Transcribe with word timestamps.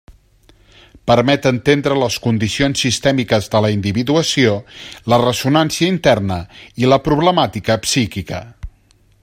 Permet 1.09 1.43
entendre 1.49 1.97
les 2.03 2.15
condicions 2.23 2.81
sistèmiques 2.85 3.51
de 3.55 3.61
la 3.65 3.71
individuació, 3.75 4.55
la 5.13 5.21
ressonància 5.25 5.93
interna 5.97 6.39
i 6.85 6.91
la 6.95 7.03
problemàtica 7.09 7.77
psíquica. 7.85 8.41